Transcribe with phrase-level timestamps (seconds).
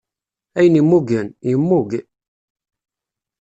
[0.57, 1.89] Ayen immugen, yemmug.